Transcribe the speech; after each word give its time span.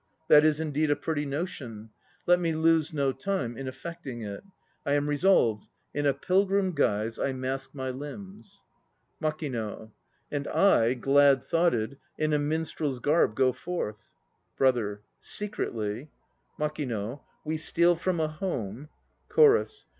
That 0.29 0.43
is 0.43 0.59
indeed 0.59 0.89
a 0.89 0.95
pretty 0.95 1.27
notion; 1.27 1.91
let 2.25 2.39
me 2.39 2.55
lose 2.55 2.91
no 2.91 3.11
time 3.11 3.55
in 3.55 3.67
effecting 3.67 4.23
it. 4.23 4.43
I 4.83 4.93
am 4.93 5.07
resolved; 5.07 5.69
in 5.93 6.07
a 6.07 6.13
pilgrim 6.15 6.71
guise 6.73 7.19
I 7.19 7.33
mask 7.33 7.75
my 7.75 7.91
limbs. 7.91 8.63
MAKING. 9.19 9.53
And 10.33 10.47
I, 10.47 10.95
glad 10.95 11.43
thoughted, 11.43 11.99
In 12.17 12.33
a 12.33 12.39
minstrel's 12.39 12.97
garb 12.97 13.35
go 13.35 13.53
forth. 13.53 14.11
BROTHER. 14.57 15.03
Secretly 15.19 16.09
MAKING. 16.57 17.19
We 17.45 17.57
steal 17.57 17.95
from 17.95 18.19
a 18.19 18.27
home 18.27 18.89
CHORUS. 19.29 19.85